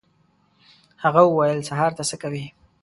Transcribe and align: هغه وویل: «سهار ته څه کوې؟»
هغه 1.03 1.21
وویل: 1.25 1.59
«سهار 1.69 1.91
ته 1.97 2.03
څه 2.09 2.15
کوې؟» 2.21 2.45